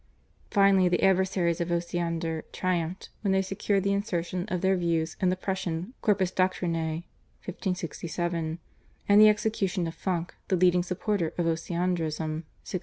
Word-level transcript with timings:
Finally 0.49 0.89
the 0.89 1.03
adversaries 1.03 1.61
of 1.61 1.69
Osiander 1.71 2.41
triumphed, 2.51 3.09
when 3.21 3.31
they 3.33 3.41
secured 3.43 3.83
the 3.83 3.93
insertion 3.93 4.47
of 4.47 4.61
their 4.61 4.75
views 4.75 5.15
in 5.21 5.29
the 5.29 5.35
Prussian 5.35 5.93
/Corpus 6.01 6.33
Doctrinae/ 6.33 7.03
(1567) 7.45 8.57
and 9.07 9.21
the 9.21 9.29
execution 9.29 9.85
of 9.85 9.93
Funk 9.93 10.33
the 10.47 10.55
leading 10.55 10.81
supporter 10.81 11.27
of 11.37 11.45
Osiandrism 11.45 12.17
(1601). 12.17 12.43